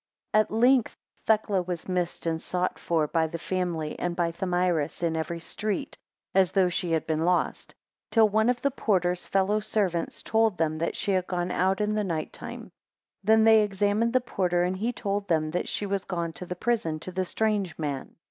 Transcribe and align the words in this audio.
AT 0.33 0.49
length 0.49 0.97
Thecla 1.27 1.61
was 1.61 1.87
missed 1.87 2.25
and 2.25 2.41
sought 2.41 2.79
for 2.79 3.05
by 3.07 3.27
the 3.27 3.37
family 3.37 3.99
and 3.99 4.15
by 4.15 4.31
Thamyris 4.31 5.03
in 5.03 5.15
every 5.15 5.39
street, 5.39 5.95
as 6.33 6.53
though 6.53 6.69
she 6.69 6.93
had 6.93 7.05
been 7.05 7.23
lost; 7.23 7.75
till 8.09 8.27
one 8.27 8.49
of 8.49 8.63
the 8.63 8.71
porter's 8.71 9.27
fellow 9.27 9.59
servants 9.59 10.23
told 10.23 10.57
them, 10.57 10.79
that 10.79 10.95
she 10.95 11.11
had 11.11 11.27
gone 11.27 11.51
out 11.51 11.79
in 11.81 11.93
the 11.93 12.03
night 12.03 12.33
time. 12.33 12.63
2 13.25 13.25
Then 13.25 13.43
they 13.43 13.61
examined 13.61 14.13
the 14.13 14.21
porter, 14.21 14.63
and 14.63 14.75
he 14.75 14.91
told 14.91 15.27
them, 15.27 15.51
that 15.51 15.69
she 15.69 15.85
was 15.85 16.03
gone 16.03 16.33
to 16.33 16.47
the 16.47 16.55
prison 16.55 16.99
to 17.01 17.11
the 17.11 17.23
strange 17.23 17.77
man. 17.77 18.15